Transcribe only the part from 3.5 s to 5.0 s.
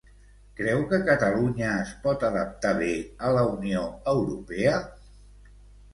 Unió Europea?